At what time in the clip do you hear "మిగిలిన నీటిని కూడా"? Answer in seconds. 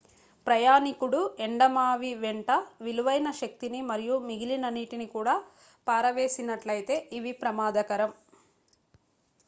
4.25-5.35